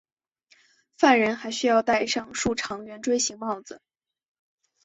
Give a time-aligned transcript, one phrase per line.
[0.97, 3.79] 犯人还需要戴上竖长圆锥形帽子。